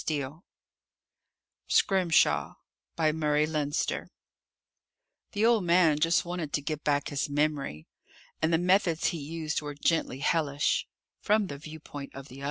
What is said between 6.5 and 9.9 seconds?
to get back his memory and the methods he used were